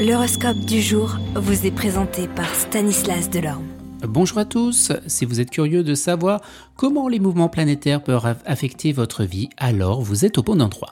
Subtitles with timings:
[0.00, 3.66] L'horoscope du jour vous est présenté par Stanislas Delorme.
[4.08, 6.40] Bonjour à tous, si vous êtes curieux de savoir
[6.74, 10.88] comment les mouvements planétaires peuvent affecter votre vie, alors vous êtes au bon endroit.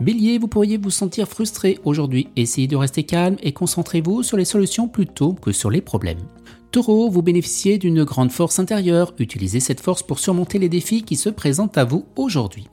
[0.00, 4.46] Bélier, vous pourriez vous sentir frustré aujourd'hui, essayez de rester calme et concentrez-vous sur les
[4.46, 6.24] solutions plutôt que sur les problèmes.
[6.70, 11.16] Taureau, vous bénéficiez d'une grande force intérieure, utilisez cette force pour surmonter les défis qui
[11.16, 12.68] se présentent à vous aujourd'hui.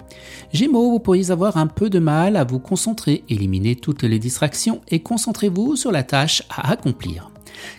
[0.51, 4.81] Gémeaux, vous pourriez avoir un peu de mal à vous concentrer, éliminez toutes les distractions
[4.89, 7.31] et concentrez-vous sur la tâche à accomplir.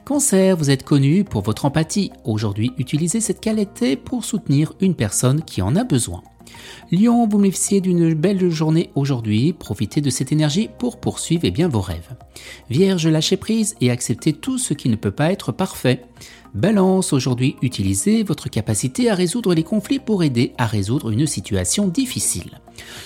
[0.04, 2.10] Cancer, vous êtes connu pour votre empathie.
[2.24, 6.22] Aujourd'hui, utilisez cette qualité pour soutenir une personne qui en a besoin.
[6.92, 11.68] Lion, vous bénéficiez d'une belle journée aujourd'hui, profitez de cette énergie pour poursuivre eh bien,
[11.68, 12.14] vos rêves.
[12.70, 16.02] Vierge, lâchez prise et acceptez tout ce qui ne peut pas être parfait.
[16.54, 21.88] Balance, aujourd'hui utilisez votre capacité à résoudre les conflits pour aider à résoudre une situation
[21.88, 22.60] difficile.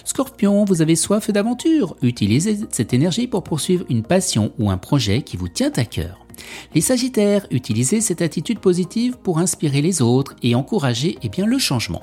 [0.05, 5.23] Scorpion, vous avez soif d'aventure, utilisez cette énergie pour poursuivre une passion ou un projet
[5.23, 6.27] qui vous tient à cœur.
[6.75, 12.03] Les Sagittaires, utilisez cette attitude positive pour inspirer les autres et encourager eh le changement.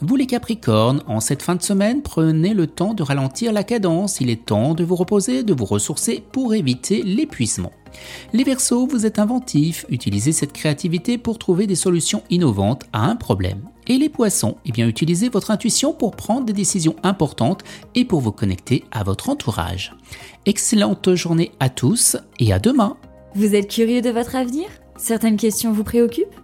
[0.00, 4.20] Vous les Capricornes, en cette fin de semaine, prenez le temps de ralentir la cadence,
[4.20, 7.72] il est temps de vous reposer, de vous ressourcer pour éviter l'épuisement.
[8.32, 13.16] Les Verseaux, vous êtes inventifs, utilisez cette créativité pour trouver des solutions innovantes à un
[13.16, 13.62] problème.
[13.86, 17.62] Et les Poissons, eh bien utilisez votre intuition pour prendre des décisions importantes
[17.94, 19.94] et pour vous connecter à votre entourage.
[20.46, 22.96] Excellente journée à tous et à demain.
[23.34, 24.66] Vous êtes curieux de votre avenir?
[24.96, 26.43] Certaines questions vous préoccupent?